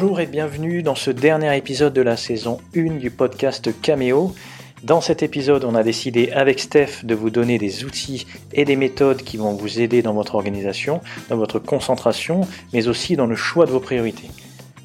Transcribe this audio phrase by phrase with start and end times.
[0.00, 4.32] Bonjour et bienvenue dans ce dernier épisode de la saison 1 du podcast Cameo.
[4.84, 8.76] Dans cet épisode, on a décidé avec Steph de vous donner des outils et des
[8.76, 11.00] méthodes qui vont vous aider dans votre organisation,
[11.30, 12.42] dans votre concentration,
[12.72, 14.28] mais aussi dans le choix de vos priorités.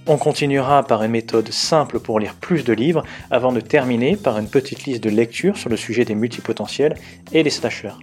[0.07, 4.39] On continuera par une méthode simple pour lire plus de livres avant de terminer par
[4.39, 6.95] une petite liste de lectures sur le sujet des multipotentiels
[7.33, 7.99] et des slashers.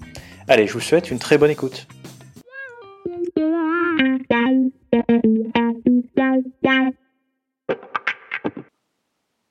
[0.47, 1.88] Allez, je vous souhaite une très bonne écoute.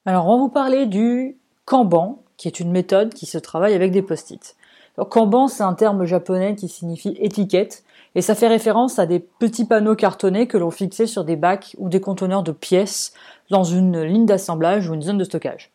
[0.10, 3.92] Alors, on va vous parler du Kanban, qui est une méthode qui se travaille avec
[3.92, 4.56] des post-it.
[4.98, 7.84] Kanban, c'est un terme japonais qui signifie étiquette,
[8.16, 11.76] et ça fait référence à des petits panneaux cartonnés que l'on fixait sur des bacs
[11.78, 13.14] ou des conteneurs de pièces
[13.52, 15.70] dans une ligne d'assemblage ou une zone de stockage.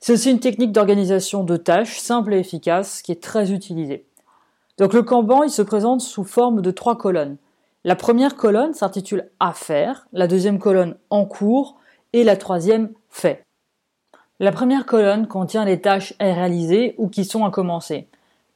[0.00, 4.04] C'est aussi une technique d'organisation de tâches simple et efficace qui est très utilisée.
[4.78, 7.36] Donc le Kanban, il se présente sous forme de trois colonnes.
[7.84, 11.76] La première colonne s'intitule à faire, la deuxième colonne en cours
[12.12, 13.45] et la troisième fait.
[14.38, 18.06] La première colonne contient les tâches à réaliser ou qui sont à commencer.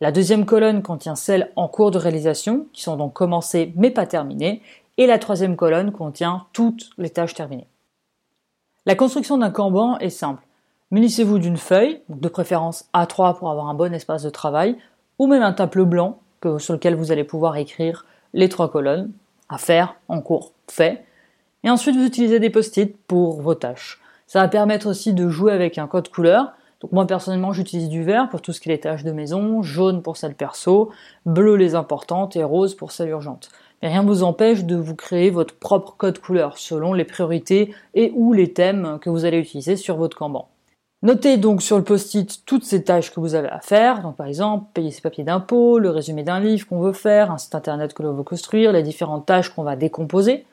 [0.02, 4.06] La deuxième colonne contient celles en cours de réalisation, qui sont donc commencées mais pas
[4.06, 4.60] terminées.
[4.98, 7.66] Et la troisième colonne contient toutes les tâches terminées.
[8.84, 10.42] La construction d'un Kanban est simple.
[10.90, 14.76] Munissez-vous d'une feuille, de préférence A3 pour avoir un bon espace de travail,
[15.18, 16.18] ou même un tableau blanc
[16.58, 19.12] sur lequel vous allez pouvoir écrire les trois colonnes,
[19.48, 21.04] à faire, en cours, fait.
[21.64, 24.00] Et ensuite, vous utilisez des post-it pour vos tâches.
[24.32, 26.52] Ça va permettre aussi de jouer avec un code couleur.
[26.92, 30.02] Moi personnellement j'utilise du vert pour tout ce qui est les tâches de maison, jaune
[30.02, 30.92] pour celles perso,
[31.26, 33.48] bleu les importantes et rose pour celles urgentes.
[33.82, 37.74] Mais rien ne vous empêche de vous créer votre propre code couleur selon les priorités
[37.94, 40.46] et ou les thèmes que vous allez utiliser sur votre Kanban.
[41.02, 44.00] Notez donc sur le post-it toutes ces tâches que vous avez à faire.
[44.00, 47.38] Donc par exemple, payer ses papiers d'impôt, le résumé d'un livre qu'on veut faire, un
[47.38, 50.46] site internet que l'on veut construire, les différentes tâches qu'on va décomposer.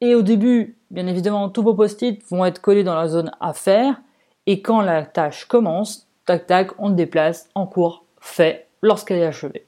[0.00, 3.52] Et au début, bien évidemment, tous vos post-it vont être collés dans la zone à
[3.52, 4.00] faire.
[4.46, 9.26] Et quand la tâche commence, tac tac, on le déplace en cours fait lorsqu'elle est
[9.26, 9.66] achevée.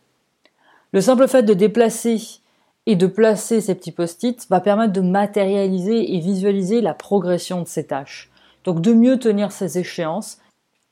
[0.93, 2.41] Le simple fait de déplacer
[2.87, 7.69] et de placer ces petits post-it va permettre de matérialiser et visualiser la progression de
[7.69, 8.31] ces tâches.
[8.65, 10.39] Donc de mieux tenir ces échéances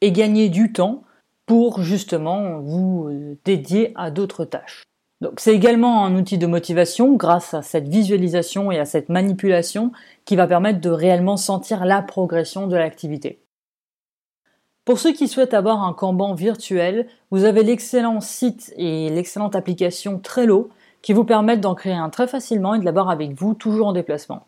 [0.01, 1.03] et gagner du temps
[1.47, 4.83] pour justement vous euh, dédier à d'autres tâches.
[5.21, 9.93] Donc c'est également un outil de motivation grâce à cette visualisation et à cette manipulation
[10.25, 13.41] qui va permettre de réellement sentir la progression de l'activité.
[14.85, 20.19] Pour ceux qui souhaitent avoir un Kanban virtuel, vous avez l'excellent site et l'excellente application
[20.19, 20.69] Trello
[21.03, 23.93] qui vous permettent d'en créer un très facilement et de l'avoir avec vous toujours en
[23.93, 24.47] déplacement.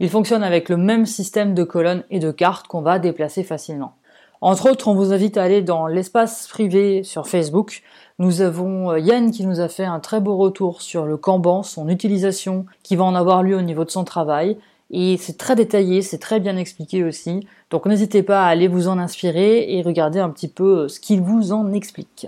[0.00, 3.94] Il fonctionne avec le même système de colonnes et de cartes qu'on va déplacer facilement.
[4.40, 7.82] Entre autres, on vous invite à aller dans l'espace privé sur Facebook.
[8.20, 11.62] Nous avons euh, Yann qui nous a fait un très beau retour sur le Kanban,
[11.62, 14.58] son utilisation qui va en avoir lieu au niveau de son travail.
[14.90, 17.46] Et c'est très détaillé, c'est très bien expliqué aussi.
[17.70, 20.98] Donc n'hésitez pas à aller vous en inspirer et regarder un petit peu euh, ce
[20.98, 22.26] qu'il vous en explique.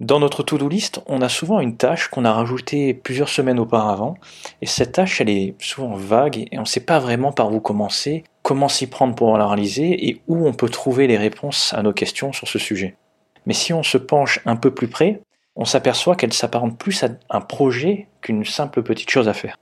[0.00, 4.14] Dans notre to-do list, on a souvent une tâche qu'on a rajoutée plusieurs semaines auparavant,
[4.62, 7.60] et cette tâche, elle est souvent vague et on ne sait pas vraiment par où
[7.60, 11.82] commencer, comment s'y prendre pour la réaliser et où on peut trouver les réponses à
[11.82, 12.96] nos questions sur ce sujet.
[13.46, 15.20] Mais si on se penche un peu plus près,
[15.56, 19.56] on s'aperçoit qu'elle s'apparente plus à un projet qu'une simple petite chose à faire.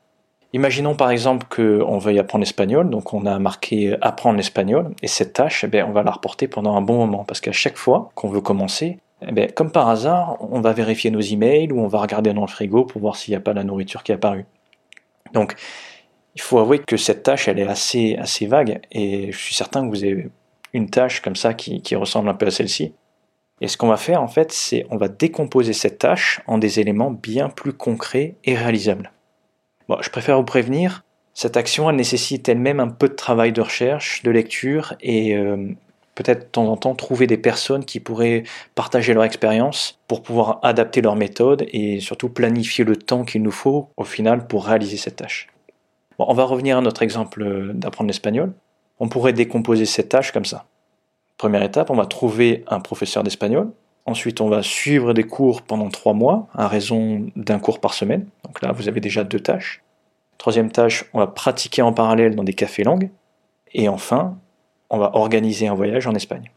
[0.53, 5.34] Imaginons par exemple qu'on veuille apprendre l'espagnol, donc on a marqué apprendre l'espagnol, et cette
[5.34, 8.28] tâche, eh on va la reporter pendant un bon moment, parce qu'à chaque fois qu'on
[8.28, 12.00] veut commencer, eh bien, comme par hasard, on va vérifier nos emails ou on va
[12.00, 14.47] regarder dans le frigo pour voir s'il n'y a pas la nourriture qui est apparue.
[15.34, 15.55] Donc,
[16.34, 19.91] il faut avouer que cette tâche, elle est assez, vague et je suis certain que
[19.91, 20.31] vous avez
[20.72, 22.94] une tâche comme ça qui ressemble un peu à celle-ci.
[23.60, 26.80] Et ce qu'on va faire, en fait, c'est on va décomposer cette tâche en des
[26.80, 29.12] éléments bien plus concrets et réalisables.
[29.88, 31.02] Bon, je préfère vous prévenir,
[31.38, 35.69] cette action, elle nécessite elle-même un peu de travail de recherche, de lecture et euh,
[36.16, 38.43] peut-être de temps en temps trouver des personnes qui pourraient
[38.75, 43.52] partager leur expérience pour pouvoir adapter leur méthode et surtout planifier le temps qu'il nous
[43.52, 45.46] faut au final pour réaliser cette tâche.
[46.19, 48.52] Bon, on va revenir à notre exemple d'apprendre l'espagnol.
[48.99, 50.66] On pourrait décomposer cette tâche comme ça.
[51.38, 53.70] Première étape, on va trouver un professeur d'espagnol.
[54.06, 58.26] Ensuite, on va suivre des cours pendant trois mois, à raison d'un cours par semaine.
[58.44, 59.82] Donc là, vous avez déjà deux tâches.
[60.37, 63.11] Troisième tâche, on va pratiquer en parallèle dans des cafés langues.
[63.73, 64.37] Et enfin,
[64.90, 66.50] on va organiser un voyage en Espagne.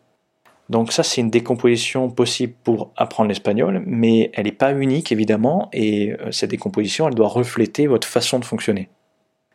[0.69, 5.67] Donc ça, c'est une décomposition possible pour apprendre l'espagnol, mais elle n'est pas unique évidemment,
[5.73, 8.87] et euh, cette décomposition, elle doit refléter votre façon de fonctionner.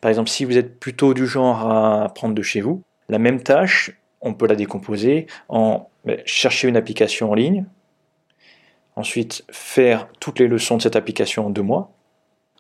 [0.03, 3.43] Par exemple, si vous êtes plutôt du genre à apprendre de chez vous, la même
[3.43, 7.67] tâche, on peut la décomposer en ben, chercher une application en ligne,
[8.97, 11.91] ensuite faire toutes les leçons de cette application en deux mois,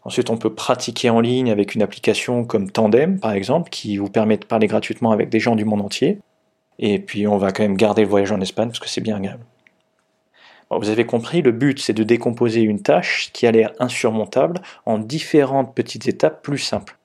[0.07, 4.09] Ensuite, on peut pratiquer en ligne avec une application comme Tandem, par exemple, qui vous
[4.09, 6.21] permet de parler gratuitement avec des gens du monde entier.
[6.79, 9.17] Et puis, on va quand même garder le voyage en Espagne parce que c'est bien
[9.17, 9.45] agréable.
[10.71, 14.99] vous avez compris, le but, c'est de décomposer une tâche qui a l'air insurmontable en
[14.99, 16.97] différentes petites étapes plus simples.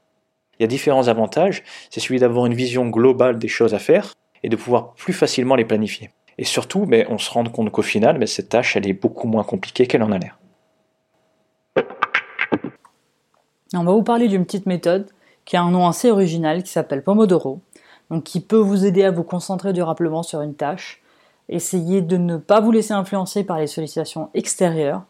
[0.59, 1.63] Il y a différents avantages.
[1.89, 4.13] C'est celui d'avoir une vision globale des choses à faire
[4.43, 6.09] et de pouvoir plus facilement les planifier.
[6.37, 9.27] Et surtout, mais on se rend compte qu'au final, mais cette tâche, elle est beaucoup
[9.27, 10.37] moins compliquée qu'elle en a l'air.
[13.73, 15.07] On va vous parler d'une petite méthode
[15.45, 17.61] qui a un nom assez original qui s'appelle Pomodoro,
[18.09, 21.01] donc qui peut vous aider à vous concentrer durablement sur une tâche.
[21.47, 25.03] Essayez de ne pas vous laisser influencer par les sollicitations extérieures.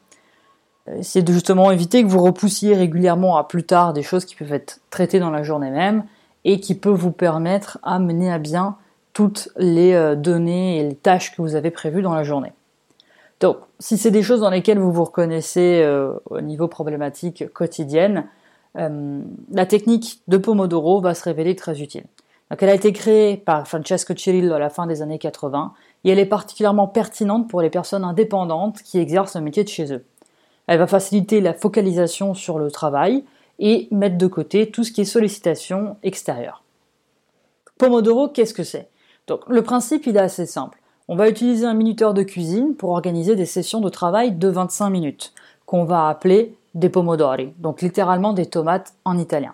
[0.96, 4.54] Essayez de justement éviter que vous repoussiez régulièrement à plus tard des choses qui peuvent
[4.54, 6.06] être traitées dans la journée même
[6.44, 8.78] et qui peuvent vous permettre à mener à bien
[9.14, 12.54] toutes les euh, données et les tâches que vous avez prévues dans la journée.
[13.40, 18.28] Donc, si c'est des choses dans lesquelles vous vous reconnaissez euh, au niveau problématique quotidienne,
[18.78, 19.20] euh,
[19.52, 22.06] la technique de Pomodoro va se révéler très utile.
[22.52, 25.74] Donc, elle a été créée par Francesco Cirillo à la fin des années 80
[26.04, 29.92] et elle est particulièrement pertinente pour les personnes indépendantes qui exercent un métier de chez
[29.92, 30.06] eux.
[30.68, 33.24] Elle va faciliter la focalisation sur le travail
[33.58, 36.64] et mettre de côté tout ce qui est sollicitation extérieure.
[37.78, 38.91] Pomodoro, qu'est-ce que c'est?
[39.28, 40.80] Donc, le principe, il est assez simple.
[41.08, 44.90] On va utiliser un minuteur de cuisine pour organiser des sessions de travail de 25
[44.90, 45.34] minutes,
[45.66, 49.54] qu'on va appeler des pomodori, donc littéralement des tomates en italien.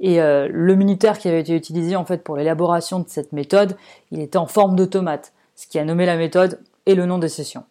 [0.00, 3.76] Et euh, le minuteur qui avait été utilisé en fait pour l'élaboration de cette méthode,
[4.10, 7.18] il était en forme de tomate, ce qui a nommé la méthode et le nom
[7.18, 7.64] des sessions.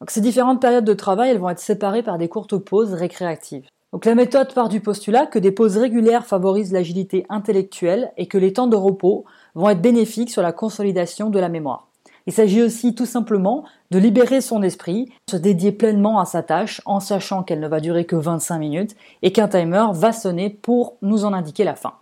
[0.00, 3.66] Donc ces différentes périodes de travail, elles vont être séparées par des courtes pauses récréatives.
[3.92, 8.38] Donc la méthode part du postulat que des pauses régulières favorisent l'agilité intellectuelle et que
[8.38, 9.24] les temps de repos
[9.54, 11.88] vont être bénéfiques sur la consolidation de la mémoire.
[12.26, 16.80] Il s'agit aussi tout simplement de libérer son esprit, se dédier pleinement à sa tâche
[16.84, 20.96] en sachant qu'elle ne va durer que 25 minutes et qu'un timer va sonner pour
[21.02, 21.94] nous en indiquer la fin.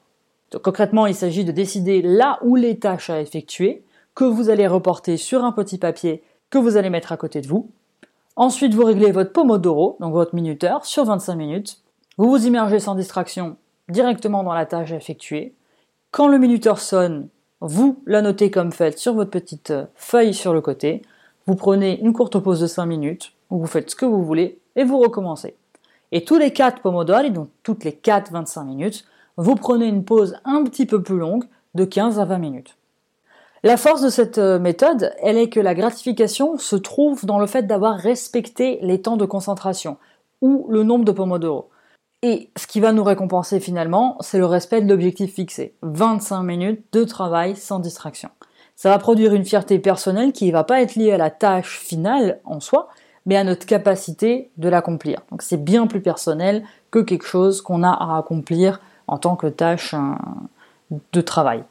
[0.63, 3.85] concrètement, il s'agit de décider là où les tâches à effectuer,
[4.15, 7.47] que vous allez reporter sur un petit papier que vous allez mettre à côté de
[7.47, 7.71] vous.
[8.35, 11.83] Ensuite, vous réglez votre Pomodoro, donc votre minuteur, sur 25 minutes.
[12.17, 13.57] Vous vous immergez sans distraction
[13.89, 15.55] directement dans la tâche à effectuer.
[16.11, 17.29] Quand le minuteur sonne,
[17.61, 21.03] vous la notez comme faite sur votre petite euh, feuille sur le côté,
[21.47, 24.85] vous prenez une courte pause de 5 minutes, vous faites ce que vous voulez, et
[24.85, 25.57] vous recommencez.
[26.13, 29.05] Et tous les 4 pomodori, donc toutes les 4 25 minutes,
[29.37, 31.45] vous prenez une pause un petit peu plus longue,
[31.75, 32.77] de 15 à 20 minutes.
[33.63, 37.47] La force de cette euh, méthode, elle est que la gratification se trouve dans le
[37.47, 39.97] fait d'avoir respecté les temps de concentration,
[40.41, 41.69] ou le nombre de pomodoro.
[42.23, 45.75] Et ce qui va nous récompenser finalement, c'est le respect de l'objectif fixé.
[45.83, 48.29] 25 minutes de travail sans distraction.
[48.75, 51.79] Ça va produire une fierté personnelle qui ne va pas être liée à la tâche
[51.79, 52.89] finale en soi,
[53.25, 55.21] mais à notre capacité de l'accomplir.
[55.31, 59.47] Donc c'est bien plus personnel que quelque chose qu'on a à accomplir en tant que
[59.47, 59.95] tâche
[61.13, 61.63] de travail.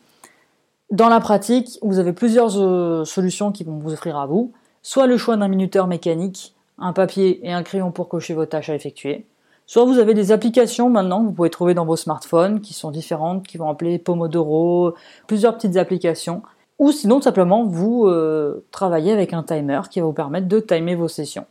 [0.92, 4.54] Dans la pratique, vous avez plusieurs euh, solutions qui vont vous offrir à vous.
[4.82, 8.70] Soit le choix d'un minuteur mécanique, un papier et un crayon pour cocher vos tâches
[8.70, 9.26] à effectuer
[9.70, 12.90] Soit vous avez des applications maintenant que vous pouvez trouver dans vos smartphones qui sont
[12.90, 14.94] différentes, qui vont appeler Pomodoro,
[15.28, 16.42] plusieurs petites applications.
[16.80, 20.96] Ou sinon simplement vous euh, travaillez avec un timer qui va vous permettre de timer
[20.96, 21.46] vos sessions.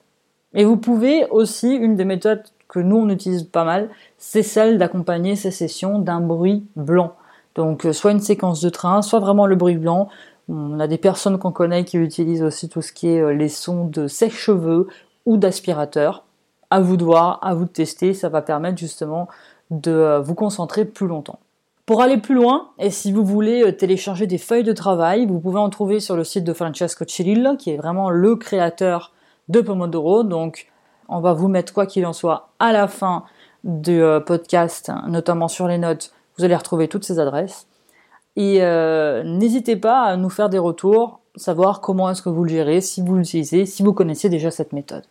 [0.55, 4.79] Et vous pouvez aussi, une des méthodes que nous on utilise pas mal, c'est celle
[4.79, 7.15] d'accompagner ces sessions d'un bruit blanc.
[7.55, 10.09] Donc euh, soit une séquence de train, soit vraiment le bruit blanc.
[10.49, 13.51] On a des personnes qu'on connaît qui utilisent aussi tout ce qui est euh, les
[13.51, 14.87] sons de sèche-cheveux
[15.27, 16.23] ou d'aspirateur
[16.71, 19.29] à vous de voir, à vous de tester, ça va permettre justement
[19.71, 21.39] de euh, vous concentrer plus longtemps.
[21.85, 25.39] Pour aller plus loin, et si vous voulez euh, télécharger des feuilles de travail, vous
[25.39, 29.13] pouvez en trouver sur le site de Francesco Cirillo, qui est vraiment le créateur
[29.49, 30.25] de Pomodoro.
[30.25, 30.67] Donc,
[31.09, 33.25] on va vous mettre quoi qu'il en soit à la fin
[33.63, 36.13] du euh, podcast, notamment sur les notes.
[36.39, 37.67] Vous allez retrouver toutes ces adresses.
[38.39, 38.61] Et
[39.25, 43.01] n'hésitez pas à nous faire des retours, savoir comment est-ce que vous le gérez, si
[43.01, 45.05] vous l'utilisez, si vous connaissez déjà cette méthode.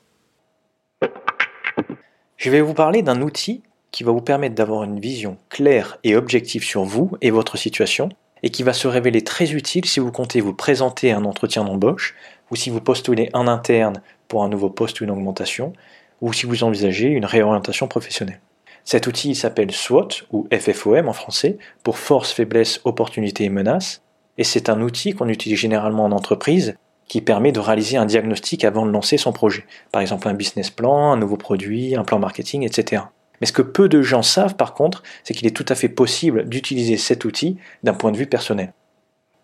[2.37, 6.15] Je vais vous parler d'un outil qui va vous permettre d'avoir une vision claire et
[6.15, 8.09] objective sur vous et votre situation,
[8.43, 11.63] et qui va se révéler très utile si vous comptez vous présenter à un entretien
[11.63, 12.13] d'embauche,
[12.51, 15.71] ou si vous postulez en interne pour un nouveau poste ou une augmentation,
[16.19, 18.41] ou si vous envisagez une réorientation professionnelle.
[18.83, 24.01] Cet outil s'appelle SWOT, ou FFOM en français, pour force, faiblesse, opportunité et menace,
[24.37, 26.75] et c'est un outil qu'on utilise généralement en entreprise
[27.07, 29.65] qui permet de réaliser un diagnostic avant de lancer son projet.
[29.91, 33.03] Par exemple un business plan, un nouveau produit, un plan marketing, etc.
[33.41, 35.89] Mais ce que peu de gens savent par contre, c'est qu'il est tout à fait
[35.89, 38.73] possible d'utiliser cet outil d'un point de vue personnel.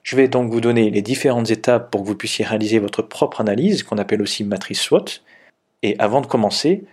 [0.03, 3.41] Je vais donc vous donner les différentes étapes pour que vous puissiez réaliser votre propre
[3.41, 5.05] analyse, qu'on appelle aussi matrice SWOT.
[5.83, 6.85] Et avant de commencer,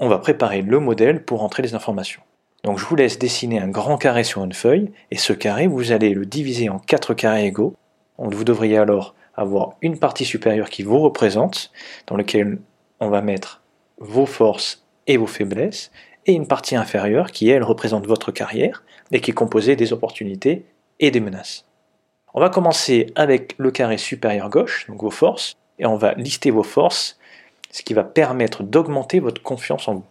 [0.00, 2.22] on va préparer le modèle pour entrer les informations.
[2.64, 5.92] Donc je vous laisse dessiner un grand carré sur une feuille, et ce carré, vous
[5.92, 7.74] allez le diviser en quatre carrés égaux.
[8.18, 11.70] Vous devriez alors avoir une partie supérieure qui vous représente,
[12.06, 12.58] dans laquelle
[13.00, 13.62] on va mettre
[13.98, 15.90] vos forces et vos faiblesses,
[16.26, 20.66] et une partie inférieure qui, elle, représente votre carrière, et qui est composée des opportunités
[21.00, 21.64] et des menaces.
[22.34, 26.50] On va commencer avec le carré supérieur gauche, donc vos forces, et on va lister
[26.50, 27.18] vos forces,
[27.70, 30.04] ce qui va permettre d'augmenter votre confiance en vous.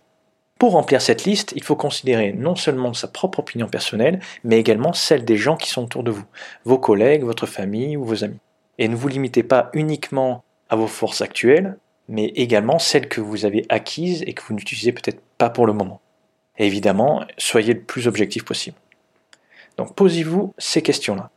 [0.58, 4.94] Pour remplir cette liste, il faut considérer non seulement sa propre opinion personnelle, mais également
[4.94, 6.26] celle des gens qui sont autour de vous,
[6.66, 8.40] vos collègues, votre famille ou vos amis.
[8.78, 13.46] Et ne vous limitez pas uniquement à vos forces actuelles, mais également celles que vous
[13.46, 16.02] avez acquises et que vous n'utilisez peut-être pas pour le moment.
[16.58, 18.78] Évidemment, soyez le plus objectif possible.
[19.78, 21.30] Donc posez-vous ces questions-là.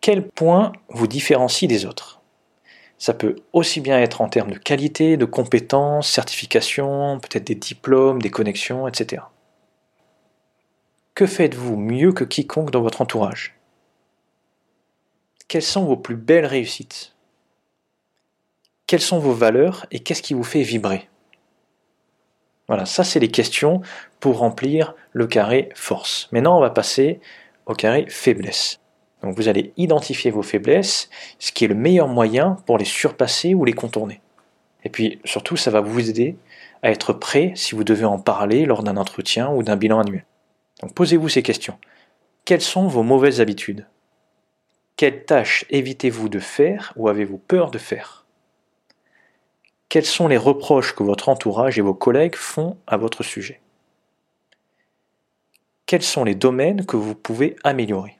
[0.00, 2.20] Quel point vous différencie des autres?
[2.98, 8.22] Ça peut aussi bien être en termes de qualité, de compétences, certification, peut-être des diplômes,
[8.22, 9.22] des connexions, etc.
[11.14, 13.55] Que faites-vous mieux que quiconque dans votre entourage?
[15.48, 17.14] Quelles sont vos plus belles réussites?
[18.88, 21.08] Quelles sont vos valeurs et qu'est-ce qui vous fait vibrer?
[22.66, 23.80] Voilà, ça c'est les questions
[24.18, 26.28] pour remplir le carré force.
[26.32, 27.20] Maintenant on va passer
[27.66, 28.80] au carré faiblesse.
[29.22, 33.54] Donc vous allez identifier vos faiblesses, ce qui est le meilleur moyen pour les surpasser
[33.54, 34.20] ou les contourner.
[34.82, 36.36] Et puis surtout ça va vous aider
[36.82, 40.26] à être prêt si vous devez en parler lors d'un entretien ou d'un bilan annuel.
[40.82, 41.78] Donc posez-vous ces questions.
[42.44, 43.86] Quelles sont vos mauvaises habitudes?
[44.96, 48.24] Quelles tâches évitez-vous de faire ou avez-vous peur de faire?
[49.90, 53.60] Quels sont les reproches que votre entourage et vos collègues font à votre sujet?
[55.84, 58.18] Quels sont les domaines que vous pouvez améliorer?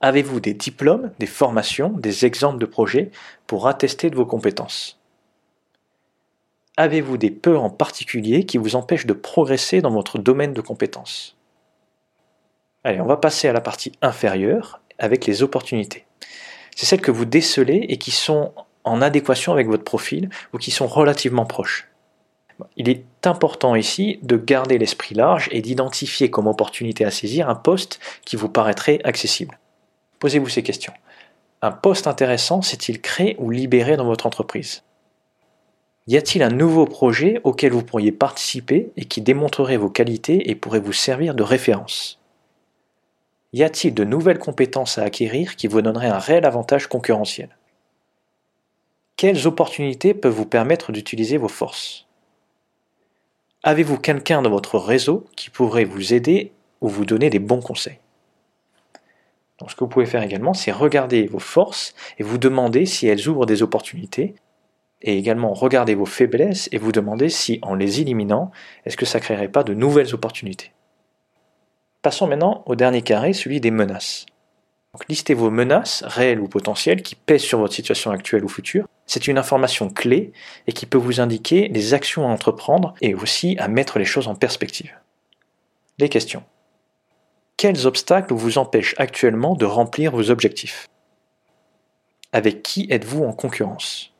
[0.00, 3.12] Avez-vous des diplômes, des formations, des exemples de projets
[3.46, 4.98] pour attester de vos compétences?
[6.76, 11.36] Avez-vous des peurs en particulier qui vous empêchent de progresser dans votre domaine de compétences?
[12.82, 16.04] Allez, on va passer à la partie inférieure avec les opportunités.
[16.76, 18.52] C'est celles que vous décelez et qui sont
[18.84, 21.88] en adéquation avec votre profil ou qui sont relativement proches.
[22.76, 27.54] Il est important ici de garder l'esprit large et d'identifier comme opportunité à saisir un
[27.54, 29.58] poste qui vous paraîtrait accessible.
[30.18, 30.92] Posez-vous ces questions.
[31.62, 34.82] Un poste intéressant s'est-il créé ou libéré dans votre entreprise?
[36.06, 40.54] Y a-t-il un nouveau projet auquel vous pourriez participer et qui démontrerait vos qualités et
[40.54, 42.18] pourrait vous servir de référence?
[43.52, 47.48] Y a-t-il de nouvelles compétences à acquérir qui vous donneraient un réel avantage concurrentiel?
[49.16, 52.06] Quelles opportunités peuvent vous permettre d'utiliser vos forces?
[53.62, 57.98] Avez-vous quelqu'un dans votre réseau qui pourrait vous aider ou vous donner des bons conseils?
[59.66, 63.28] Ce que vous pouvez faire également, c'est regarder vos forces et vous demander si elles
[63.28, 64.36] ouvrent des opportunités,
[65.02, 68.50] et également regarder vos faiblesses et vous demander si, en les éliminant,
[68.84, 70.72] est-ce que ça ne créerait pas de nouvelles opportunités.
[72.02, 74.26] Passons maintenant au dernier carré, celui des menaces.
[74.92, 78.86] Donc, listez vos menaces, réelles ou potentielles, qui pèsent sur votre situation actuelle ou future.
[79.06, 80.32] C'est une information clé
[80.66, 84.28] et qui peut vous indiquer les actions à entreprendre et aussi à mettre les choses
[84.28, 84.92] en perspective.
[85.98, 86.44] Les questions.
[87.56, 90.88] Quels obstacles vous empêchent actuellement de remplir vos objectifs?
[92.32, 94.12] Avec qui êtes-vous en concurrence?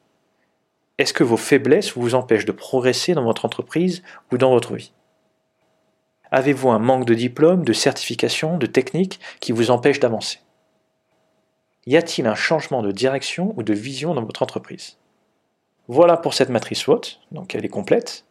[0.99, 4.93] Est-ce que vos faiblesses vous empêchent de progresser dans votre entreprise ou dans votre vie?
[6.31, 10.41] Avez-vous un manque de diplôme, de certification, de technique qui vous empêche d'avancer?
[11.87, 14.99] Y a-t-il un changement de direction ou de vision dans votre entreprise?
[15.87, 17.01] Voilà pour cette matrice SWOT,
[17.33, 18.27] donc elle est complète.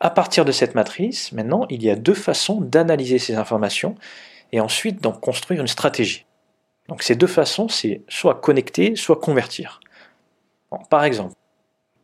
[0.00, 3.96] À partir de cette matrice, maintenant, il y a deux façons d'analyser ces informations
[4.50, 6.24] et ensuite d'en construire une stratégie.
[6.88, 9.80] Donc ces deux façons, c'est soit connecter, soit convertir.
[10.88, 11.34] par exemple,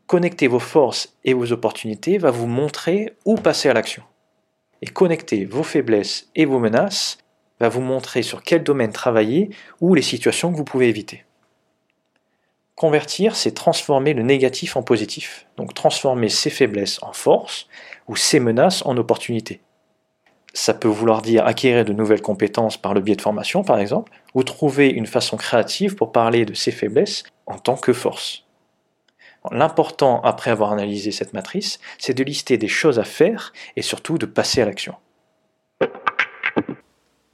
[0.06, 4.02] connecter vos forces et vos opportunités va vous montrer où passer à l'action.
[4.82, 7.18] Et connecter vos faiblesses et vos menaces
[7.60, 11.24] va vous montrer sur quel domaine travailler ou les situations que vous pouvez éviter.
[12.76, 17.66] Convertir, c'est transformer le négatif en positif, donc transformer ses faiblesses en force
[18.06, 19.62] ou ses menaces en opportunités.
[20.54, 24.12] Ça peut vouloir dire acquérir de nouvelles compétences par le biais de formation, par exemple,
[24.34, 28.47] ou trouver une façon créative pour parler de ses faiblesses en tant que force.
[29.50, 34.18] L'important, après avoir analysé cette matrice, c'est de lister des choses à faire et surtout
[34.18, 34.94] de passer à l'action.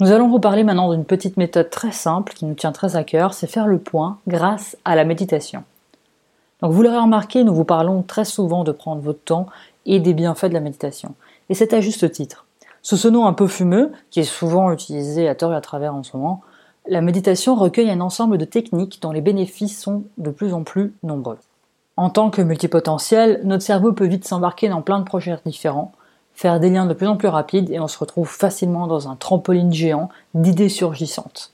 [0.01, 3.05] Nous allons vous parler maintenant d'une petite méthode très simple qui nous tient très à
[3.05, 5.65] cœur, c'est faire le point grâce à la méditation.
[6.61, 9.47] Donc vous l'aurez remarqué, nous vous parlons très souvent de prendre votre temps
[9.87, 11.15] et des bienfaits de la méditation.
[11.49, 12.47] Et c'est à juste titre.
[12.83, 15.95] Sous ce nom un peu fumeux, qui est souvent utilisé à tort et à travers
[15.95, 16.43] en ce moment,
[16.87, 20.93] la méditation recueille un ensemble de techniques dont les bénéfices sont de plus en plus
[21.03, 21.39] nombreux.
[21.97, 25.93] En tant que multipotentiel, notre cerveau peut vite s'embarquer dans plein de projets différents,
[26.35, 29.15] faire des liens de plus en plus rapides et on se retrouve facilement dans un
[29.15, 31.53] trampoline géant d'idées surgissantes.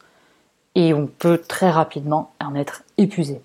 [0.74, 3.42] Et on peut très rapidement en être épuisé.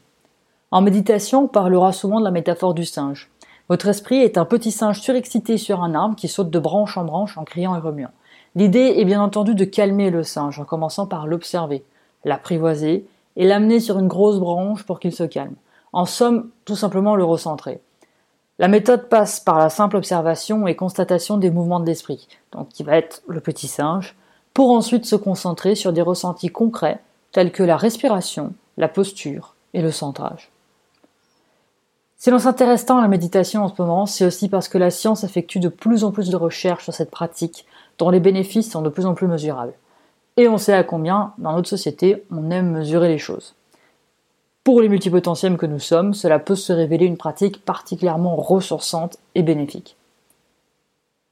[0.72, 3.30] En méditation, on parlera souvent de la métaphore du singe.
[3.68, 7.04] Votre esprit est un petit singe surexcité sur un arbre qui saute de branche en
[7.04, 8.12] branche en criant et remuant.
[8.56, 11.84] L'idée est bien entendu de calmer le singe en commençant par l'observer,
[12.24, 15.56] l'apprivoiser et l'amener sur une grosse branche pour qu'il se calme.
[15.96, 17.80] En somme, tout simplement le recentrer.
[18.60, 22.84] La méthode passe par la simple observation et constatation des mouvements de l'esprit, donc qui
[22.84, 24.14] va être le petit singe,
[24.54, 27.00] pour ensuite se concentrer sur des ressentis concrets
[27.32, 30.52] tels que la respiration, la posture et le centrage.
[32.18, 34.92] Si l'on s'intéresse tant à la méditation en ce moment, c'est aussi parce que la
[34.92, 37.66] science effectue de plus en plus de recherches sur cette pratique
[38.00, 39.76] dont les bénéfices sont de plus en plus mesurables.
[40.36, 43.56] Et on sait à combien, dans notre société, on aime mesurer les choses.
[44.66, 49.44] Pour les multipotentiels que nous sommes, cela peut se révéler une pratique particulièrement ressourçante et
[49.44, 49.96] bénéfique.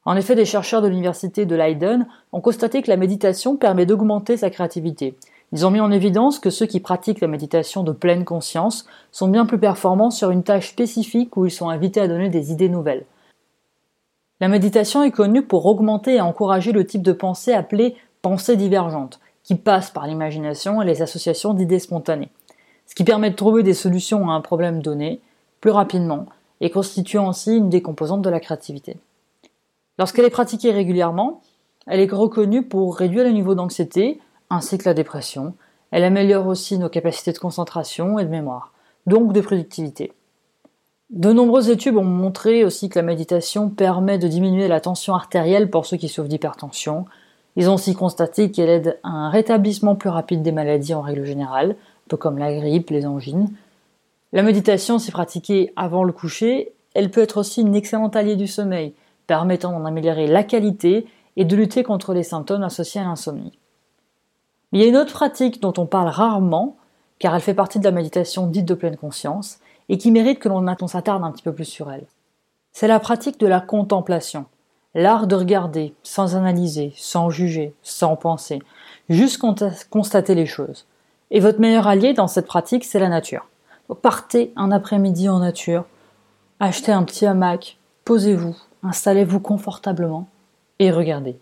[0.06, 4.38] En effet, des chercheurs de l'université de Leiden ont constaté que la méditation permet d'augmenter
[4.38, 5.18] sa créativité.
[5.52, 9.30] Ils ont mis en évidence que ceux qui pratiquent la méditation de pleine conscience sont
[9.30, 12.70] bien plus performants sur une tâche spécifique où ils sont invités à donner des idées
[12.70, 13.06] nouvelles.
[14.42, 19.20] La méditation est connue pour augmenter et encourager le type de pensée appelé pensée divergente,
[19.44, 22.30] qui passe par l'imagination et les associations d'idées spontanées
[22.86, 25.22] ce qui permet de trouver des solutions à un problème donné
[25.62, 26.26] plus rapidement
[26.62, 28.98] et constituant ainsi une des composantes de la créativité.
[29.98, 31.42] Lorsqu'elle est pratiquée régulièrement,
[31.88, 35.54] elle est reconnue pour réduire le niveau d'anxiété ainsi que la dépression.
[35.92, 38.74] Elle améliore aussi nos capacités de concentration et de mémoire,
[39.06, 40.14] donc de productivité.
[41.10, 45.70] De nombreuses études ont montré aussi que la méditation permet de diminuer la tension artérielle
[45.70, 47.06] pour ceux qui souffrent d'hypertension.
[47.56, 51.26] Ils ont aussi constaté qu'elle aide à un rétablissement plus rapide des maladies en règle
[51.26, 51.76] générale,
[52.18, 53.50] comme la grippe, les angines.
[54.32, 58.48] La méditation, si pratiquée avant le coucher, elle peut être aussi une excellente alliée du
[58.48, 58.94] sommeil,
[59.28, 61.06] permettant d'en améliorer la qualité
[61.38, 63.58] et de lutter contre les symptômes associés à l'insomnie.
[64.72, 66.78] il y a une autre pratique dont on parle rarement,
[67.20, 70.50] car elle fait partie de la méditation dite de pleine conscience, et qui mérite que
[70.50, 72.06] l'on s'attarde un petit peu plus sur elle.
[72.72, 74.46] C'est la pratique de la contemplation,
[74.96, 78.62] l'art de regarder, sans analyser, sans juger, sans penser,
[79.10, 79.40] juste
[79.90, 80.86] constater les choses.
[81.36, 83.48] Et votre meilleur allié dans cette pratique, c'est la nature.
[84.04, 85.84] Partez un après-midi en nature,
[86.60, 90.28] achetez un petit hamac, posez-vous, installez-vous confortablement
[90.78, 91.36] et regardez.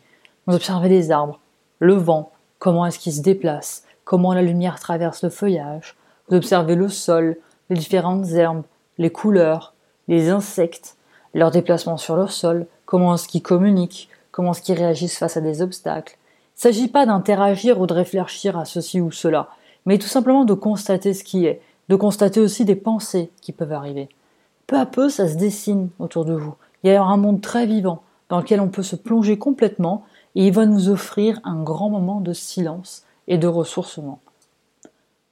[0.47, 1.39] Vous observez les arbres,
[1.79, 5.97] le vent, comment est-ce qu'il se déplace, comment la lumière traverse le feuillage.
[6.29, 7.37] Vous observez le sol,
[7.69, 8.63] les différentes herbes,
[8.97, 9.73] les couleurs,
[10.07, 10.95] les insectes,
[11.33, 15.41] leur déplacement sur le sol, comment est-ce qu'ils communiquent, comment est-ce qu'ils réagissent face à
[15.41, 16.17] des obstacles.
[16.55, 19.49] Il ne s'agit pas d'interagir ou de réfléchir à ceci ou cela
[19.85, 23.73] mais tout simplement de constater ce qui est, de constater aussi des pensées qui peuvent
[23.73, 24.09] arriver.
[24.67, 26.55] Peu à peu, ça se dessine autour de vous.
[26.83, 30.47] Il y a un monde très vivant dans lequel on peut se plonger complètement et
[30.47, 34.19] il va nous offrir un grand moment de silence et de ressourcement.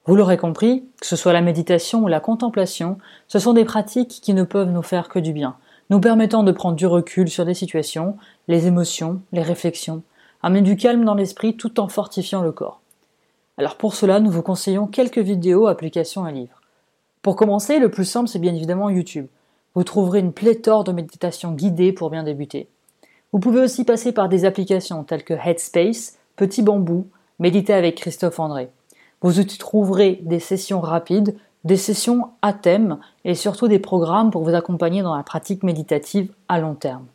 [0.06, 4.20] Vous l'aurez compris, que ce soit la méditation ou la contemplation, ce sont des pratiques
[4.22, 5.56] qui ne peuvent nous faire que du bien,
[5.90, 10.02] nous permettant de prendre du recul sur des situations, les émotions, les réflexions,
[10.42, 12.82] amener du calme dans l'esprit tout en fortifiant le corps.
[13.60, 16.62] Alors pour cela, nous vous conseillons quelques vidéos, applications et livres.
[17.22, 19.28] Pour commencer, le plus simple, c'est bien évidemment YouTube.
[19.76, 22.70] Vous trouverez une pléthore de méditations guidées pour bien débuter.
[23.34, 27.08] Vous pouvez aussi passer par des applications telles que Headspace, Petit Bambou,
[27.40, 28.70] Méditer avec Christophe André.
[29.22, 34.46] Vous y trouverez des sessions rapides, des sessions à thème et surtout des programmes pour
[34.46, 37.08] vous accompagner dans la pratique méditative à long terme.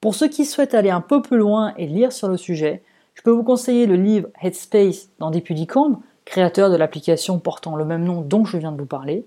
[0.00, 2.82] Pour ceux qui souhaitent aller un peu plus loin et lire sur le sujet,
[3.20, 8.02] je peux vous conseiller le livre Headspace d'Andy Puddicombe, créateur de l'application portant le même
[8.02, 9.26] nom dont je viens de vous parler,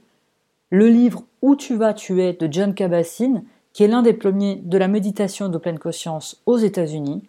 [0.72, 4.56] le livre Où tu vas, tu es de John Kabat-Zinn, qui est l'un des premiers
[4.56, 7.22] de la méditation de pleine conscience aux États-Unis,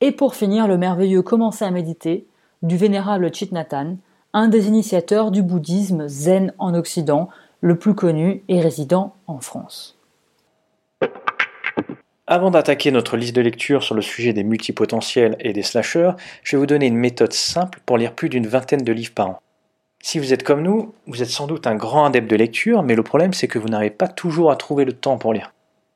[0.00, 2.26] et pour finir le merveilleux Commencer à méditer
[2.62, 3.98] du vénérable Chit Nathan,
[4.32, 7.28] un des initiateurs du bouddhisme zen en Occident,
[7.60, 9.93] le plus connu et résident en France.
[12.34, 16.10] Avant d'attaquer notre liste de lecture sur le sujet des multipotentiels et des slashers,
[16.42, 19.28] je vais vous donner une méthode simple pour lire plus d'une vingtaine de livres par
[19.28, 19.38] an.
[20.02, 22.96] Si vous êtes comme nous, vous êtes sans doute un grand adepte de lecture, mais
[22.96, 25.52] le problème c'est que vous n'arrivez pas toujours à trouver le temps pour lire.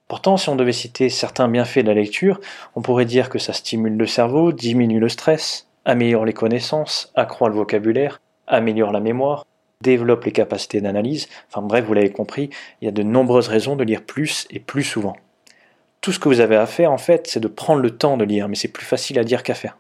[0.07, 2.41] Pourtant, si on devait citer certains bienfaits de la lecture,
[2.77, 7.49] on pourrait dire que ça stimule le cerveau, diminue le stress, améliore les connaissances, accroît
[7.49, 9.45] le vocabulaire, améliore la mémoire,
[9.83, 13.75] développe les capacités d'analyse, enfin bref, vous l'avez compris, il y a de nombreuses raisons
[13.75, 15.17] de lire plus et plus souvent
[16.01, 18.25] tout ce que vous avez à faire, en fait, c'est de prendre le temps de
[18.25, 19.77] lire, mais c'est plus facile à dire qu'à faire.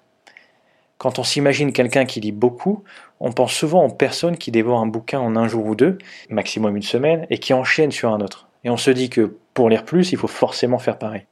[0.98, 2.82] Quand on s'imagine quelqu'un qui lit beaucoup,
[3.20, 6.76] on pense souvent aux personnes qui dévorent un bouquin en un jour ou deux, maximum
[6.76, 8.48] une semaine, et qui enchaînent sur un autre.
[8.64, 11.24] Et on se dit que pour lire plus, il faut forcément faire pareil.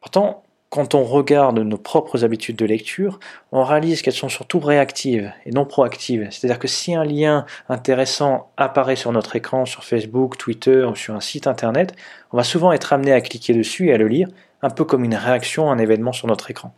[0.00, 3.18] Pourtant, quand on regarde nos propres habitudes de lecture,
[3.50, 6.28] on réalise qu'elles sont surtout réactives et non proactives.
[6.30, 11.16] C'est-à-dire que si un lien intéressant apparaît sur notre écran, sur Facebook, Twitter ou sur
[11.16, 11.96] un site internet,
[12.32, 14.28] on va souvent être amené à cliquer dessus et à le lire,
[14.62, 16.72] un peu comme une réaction à un événement sur notre écran.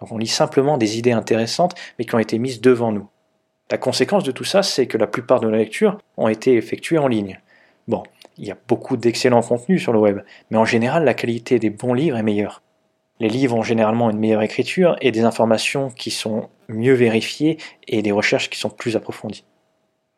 [0.00, 3.06] Donc on lit simplement des idées intéressantes mais qui ont été mises devant nous.
[3.70, 6.98] La conséquence de tout ça, c'est que la plupart de nos lectures ont été effectuées
[6.98, 7.40] en ligne.
[7.86, 8.02] Bon,
[8.38, 11.70] il y a beaucoup d'excellents contenus sur le web, mais en général la qualité des
[11.70, 12.63] bons livres est meilleure.
[13.20, 18.02] Les livres ont généralement une meilleure écriture et des informations qui sont mieux vérifiées et
[18.02, 19.44] des recherches qui sont plus approfondies.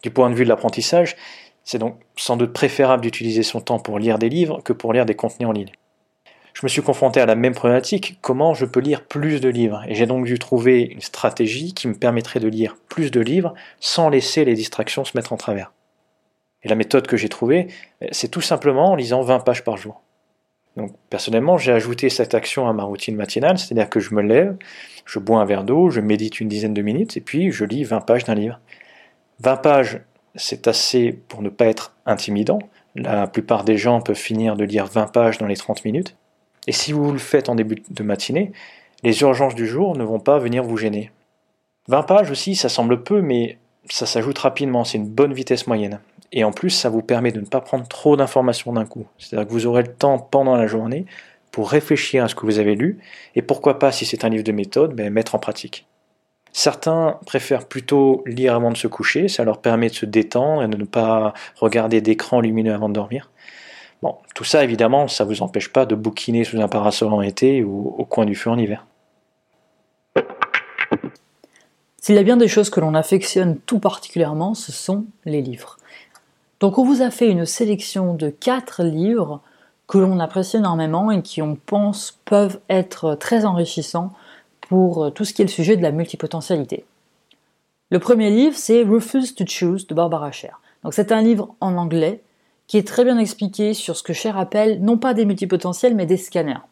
[0.03, 1.17] Du point de vue de l'apprentissage,
[1.65, 5.05] c'est donc sans doute préférable d'utiliser son temps pour lire des livres que pour lire
[5.05, 5.73] des contenus en ligne.
[6.55, 9.83] Je me suis confronté à la même problématique, comment je peux lire plus de livres?
[9.89, 13.53] Et j'ai donc dû trouver une stratégie qui me permettrait de lire plus de livres
[13.79, 15.73] sans laisser les distractions se mettre en travers.
[16.63, 17.69] Et la méthode que j'ai trouvée,
[18.11, 20.01] c'est tout simplement en lisant 20 pages par jour.
[20.77, 24.57] Donc personnellement, j'ai ajouté cette action à ma routine matinale, c'est-à-dire que je me lève,
[25.05, 27.85] je bois un verre d'eau, je médite une dizaine de minutes et puis je lis
[27.85, 28.61] 20 pages d'un livre.
[29.41, 30.01] 20 pages,
[30.35, 32.59] c'est assez pour ne pas être intimidant.
[32.95, 36.17] La plupart des gens peuvent finir de lire 20 pages dans les 30 minutes.
[36.67, 38.53] Et si vous le faites en début de matinée,
[39.03, 41.11] les urgences du jour ne vont pas venir vous gêner.
[41.89, 43.59] 20 pages aussi, ça semble peu, mais
[43.89, 46.01] ça s'ajoute rapidement, c'est une bonne vitesse moyenne.
[46.33, 49.07] Et en plus, ça vous permet de ne pas prendre trop d'informations d'un coup.
[49.19, 51.07] C'est-à-dire que vous aurez le temps pendant la journée
[51.53, 52.99] pour réfléchir à ce que vous avez lu,
[53.35, 55.87] et pourquoi pas, si c'est un livre de méthode, ben, mettre en pratique.
[56.53, 60.69] Certains préfèrent plutôt lire avant de se coucher, ça leur permet de se détendre et
[60.69, 63.31] de ne pas regarder d'écran lumineux avant de dormir.
[64.03, 67.23] Bon, tout ça évidemment, ça ne vous empêche pas de bouquiner sous un parasol en
[67.23, 68.87] été ou au coin du feu en hiver.
[72.01, 75.77] S'il y a bien des choses que l'on affectionne tout particulièrement, ce sont les livres.
[76.61, 79.41] Donc on vous a fait une sélection de quatre livres
[79.87, 84.13] que l'on apprécie énormément et qui on pense peuvent être très enrichissants
[84.63, 86.85] pour tout ce qui est le sujet de la multipotentialité.
[87.91, 90.61] Le premier livre, c'est Refuse to Choose de Barbara Sher.
[90.83, 92.21] Donc c'est un livre en anglais
[92.67, 96.07] qui est très bien expliqué sur ce que Sher appelle non pas des multipotentiels mais
[96.07, 96.65] des scanners.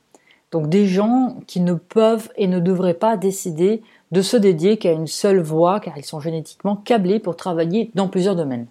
[0.50, 4.92] Donc des gens qui ne peuvent et ne devraient pas décider de se dédier qu'à
[4.92, 8.66] une seule voie car ils sont génétiquement câblés pour travailler dans plusieurs domaines.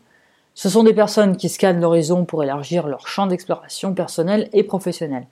[0.56, 5.28] Ce sont des personnes qui scannent l'horizon pour élargir leur champ d'exploration personnel et professionnel.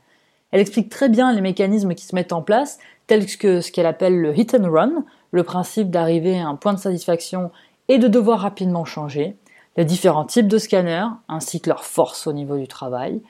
[0.52, 3.86] Elle explique très bien les mécanismes qui se mettent en place, tels que ce qu'elle
[3.86, 7.52] appelle le hit and run, le principe d'arriver à un point de satisfaction
[7.88, 9.38] et de devoir rapidement changer,
[9.78, 13.22] les différents types de scanners, ainsi que leur force au niveau du travail,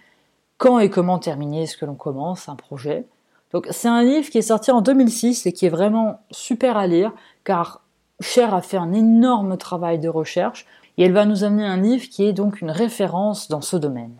[0.58, 3.06] quand et comment terminer ce que l'on commence, un projet.
[3.51, 6.88] Donc c'est un livre qui est sorti en 2006 et qui est vraiment super à
[6.88, 7.12] lire,
[7.43, 7.82] car
[8.21, 12.08] Cher a fait un énorme travail de recherche et elle va nous amener un livre
[12.10, 14.15] qui est donc une référence dans ce domaine.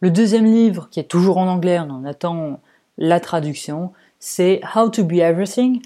[0.00, 2.60] Le deuxième livre, qui est toujours en anglais, on en attend
[2.98, 5.82] la traduction, c'est How to Be Everything,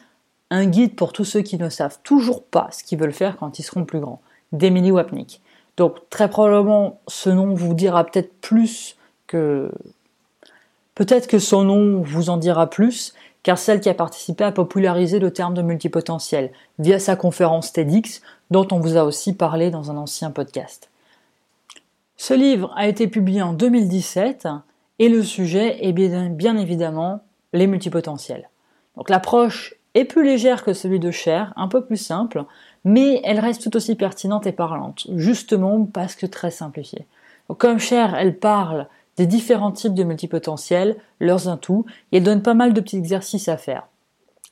[0.51, 3.59] un guide pour tous ceux qui ne savent toujours pas ce qu'ils veulent faire quand
[3.59, 4.21] ils seront plus grands,
[4.53, 5.41] d'Emily Wapnick.
[5.77, 8.97] Donc très probablement ce nom vous dira peut-être plus
[9.27, 9.73] que...
[10.95, 15.21] Peut-être que son nom vous en dira plus, car celle qui a participé à populariser
[15.21, 19.93] le terme de multipotentiel via sa conférence TEDx, dont on vous a aussi parlé dans
[19.93, 20.91] un ancien podcast.
[22.17, 24.49] Ce livre a été publié en 2017
[24.99, 27.21] et le sujet est bien, évidemment
[27.53, 28.49] les multipotentiels.
[28.97, 32.45] Donc l'approche est plus légère que celui de Cher, un peu plus simple,
[32.85, 37.07] mais elle reste tout aussi pertinente et parlante, justement parce que très simplifiée.
[37.59, 42.55] comme Cher, elle parle des différents types de multipotentiels, leurs atouts, et elle donne pas
[42.55, 43.85] mal de petits exercices à faire.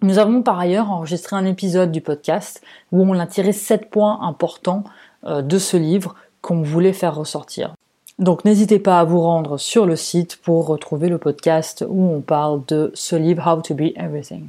[0.03, 4.21] Nous avons par ailleurs enregistré un épisode du podcast où on a tiré 7 points
[4.23, 4.85] importants
[5.25, 7.75] euh, de ce livre qu'on voulait faire ressortir.
[8.19, 12.21] Donc n'hésitez pas à vous rendre sur le site pour retrouver le podcast où on
[12.21, 14.49] parle de ce livre How to Be Everything.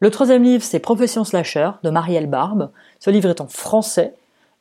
[0.00, 2.70] Le troisième livre, c'est Profession Slasher de Marielle Barbe.
[3.00, 4.14] Ce livre est en français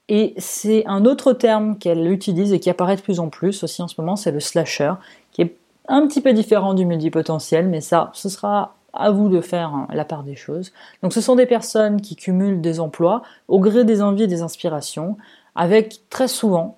[0.08, 3.82] et c'est un autre terme qu'elle utilise et qui apparaît de plus en plus aussi
[3.82, 4.94] en ce moment, c'est le slasher,
[5.32, 5.56] qui est
[5.88, 9.88] un petit peu différent du multipotentiel, mais ça, ce sera à vous de faire hein,
[9.92, 10.72] la part des choses.
[11.04, 14.42] Donc ce sont des personnes qui cumulent des emplois au gré des envies et des
[14.42, 15.18] inspirations,
[15.56, 16.78] avec très souvent,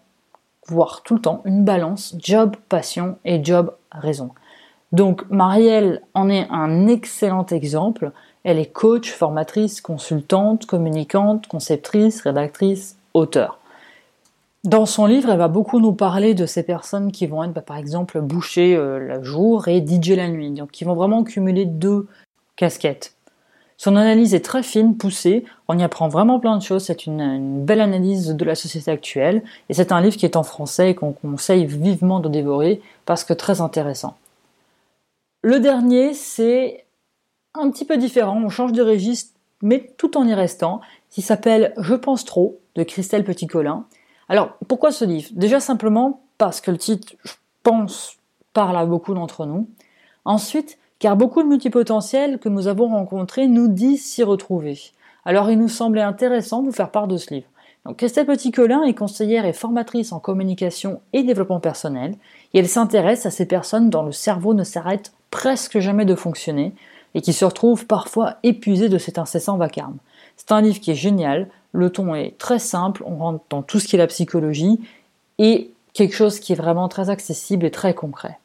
[0.67, 4.31] voire tout le temps, une balance job passion et job raison.
[4.91, 8.11] Donc Marielle en est un excellent exemple.
[8.43, 12.96] Elle est coach, formatrice, consultante, communicante, conceptrice, rédactrice,
[14.63, 17.61] Dans son livre, elle va beaucoup nous parler de ces personnes qui vont être, bah,
[17.61, 21.65] par exemple, boucher euh, le jour et DJ la nuit, donc qui vont vraiment cumuler
[21.65, 22.07] deux
[22.55, 23.13] casquettes.
[23.77, 27.63] Son analyse est très fine, poussée, on y apprend vraiment plein de choses, c'est une,
[27.63, 30.95] belle analyse de la société actuelle, et c'est un livre qui est en français et
[30.95, 34.17] qu'on conseille vivement de dévorer parce que très intéressant.
[35.43, 36.85] Le dernier, c'est
[37.53, 41.73] un petit peu différent, on change de registre, mais tout en y restant, qui s'appelle
[41.77, 43.85] Je pense trop de Christelle Petit-Colin.
[44.29, 45.29] Alors, pourquoi ce livre?
[45.33, 48.17] Déjà simplement parce que le titre, je pense,
[48.53, 49.67] parle à beaucoup d'entre nous.
[50.25, 54.79] Ensuite, car beaucoup de multipotentiels que nous avons rencontrés nous disent s'y retrouver.
[55.25, 57.47] Alors il nous semblait intéressant de vous faire part de ce livre.
[57.85, 62.15] Donc Christelle Petit-Colin est conseillère et formatrice en communication et développement personnel,
[62.53, 66.73] et elle s'intéresse à ces personnes dont le cerveau ne s'arrête presque jamais de fonctionner,
[67.15, 69.97] et qui se retrouvent parfois épuisées de cet incessant vacarme.
[70.35, 73.79] C'est un livre qui est génial, le ton est très simple, on rentre dans tout
[73.79, 74.79] ce qui est la psychologie,
[75.39, 78.37] et quelque chose qui est vraiment très accessible et très concret.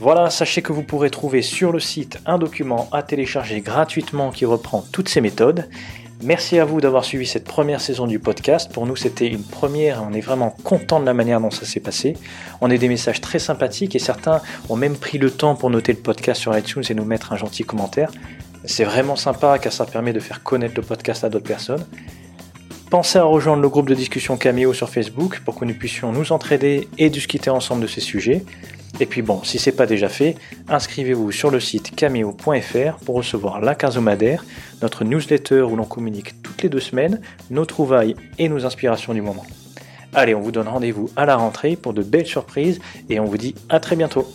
[0.00, 4.46] Voilà, sachez que vous pourrez trouver sur le site un document à télécharger gratuitement qui
[4.46, 5.68] reprend toutes ces méthodes.
[6.22, 8.70] Merci à vous d'avoir suivi cette première saison du podcast.
[8.70, 10.02] Pour nous, c'était une première.
[10.02, 12.14] On est vraiment content de la manière dont ça s'est passé.
[12.60, 15.94] On a des messages très sympathiques et certains ont même pris le temps pour noter
[15.94, 18.12] le podcast sur iTunes et nous mettre un gentil commentaire.
[18.66, 21.86] C'est vraiment sympa car ça permet de faire connaître le podcast à d'autres personnes.
[22.90, 26.32] Pensez à rejoindre le groupe de discussion Cameo sur Facebook pour que nous puissions nous
[26.32, 28.42] entraider et discuter ensemble de ces sujets.
[28.98, 30.34] Et puis bon, si c'est pas déjà fait,
[30.68, 34.44] inscrivez-vous sur le site cameo.fr pour recevoir la quinzomadaire,
[34.82, 39.22] notre newsletter où l'on communique toutes les deux semaines nos trouvailles et nos inspirations du
[39.22, 39.46] moment.
[40.12, 43.38] Allez, on vous donne rendez-vous à la rentrée pour de belles surprises et on vous
[43.38, 44.26] dit à très bientôt.